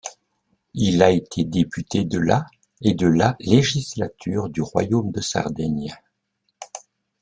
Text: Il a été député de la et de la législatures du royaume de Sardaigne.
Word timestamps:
Il 0.73 1.03
a 1.03 1.11
été 1.11 1.43
député 1.43 2.05
de 2.05 2.17
la 2.17 2.47
et 2.81 2.95
de 2.95 3.05
la 3.05 3.35
législatures 3.39 4.49
du 4.49 4.59
royaume 4.63 5.11
de 5.11 5.21
Sardaigne. 5.21 5.95